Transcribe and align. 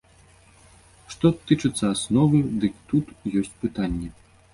Што 1.15 1.29
тычыцца 1.51 1.85
асновы, 1.95 2.39
дык 2.63 2.73
тут 2.95 3.05
ёсць 3.43 3.53
пытанні. 3.67 4.09